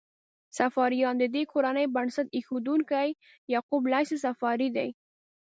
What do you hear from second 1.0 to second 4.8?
د دې کورنۍ بنسټ ایښودونکی یعقوب لیث صفاري